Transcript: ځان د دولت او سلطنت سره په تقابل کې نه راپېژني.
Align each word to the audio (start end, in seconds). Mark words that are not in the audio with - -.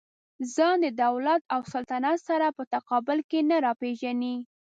ځان 0.53 0.75
د 0.85 0.87
دولت 1.03 1.41
او 1.53 1.61
سلطنت 1.73 2.19
سره 2.29 2.47
په 2.57 2.63
تقابل 2.73 3.19
کې 3.29 3.39
نه 3.49 3.57
راپېژني. 3.65 4.35